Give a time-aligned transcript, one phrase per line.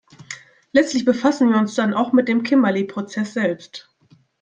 [0.71, 3.87] Letzlich befassen wir uns dann auch mit dem Kimberley-Prozess selbst.